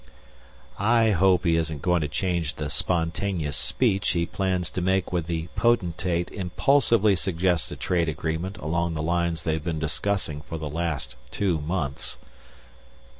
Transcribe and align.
"I 0.79 1.11
hope 1.11 1.45
he 1.45 1.57
isn't 1.57 1.83
going 1.83 2.01
to 2.01 2.07
change 2.07 2.55
the 2.55 2.71
spontaneous 2.71 3.55
speech 3.55 4.13
he 4.13 4.25
plans 4.25 4.71
to 4.71 4.81
make 4.81 5.13
when 5.13 5.21
the 5.25 5.49
Potentate 5.55 6.31
impulsively 6.31 7.15
suggests 7.15 7.71
a 7.71 7.75
trade 7.75 8.09
agreement 8.09 8.57
along 8.57 8.95
the 8.95 9.03
lines 9.03 9.43
they've 9.43 9.63
been 9.63 9.77
discussing 9.77 10.41
for 10.41 10.57
the 10.57 10.71
last 10.71 11.17
two 11.29 11.59
months." 11.59 12.17